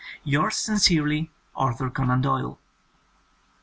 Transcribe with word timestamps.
Yours 0.23 0.57
sincerely, 0.57 1.29
Aethur 1.55 1.93
Conan 1.93 2.21
Doyle. 2.21 2.57